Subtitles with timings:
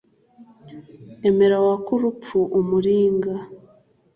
[1.29, 3.33] emera wake urupfu umuringa